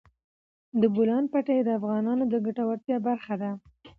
[0.81, 3.51] د بولان پټي د افغانانو د ګټورتیا برخه ده.